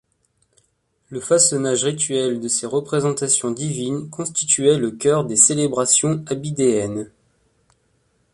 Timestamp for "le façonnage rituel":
1.11-2.39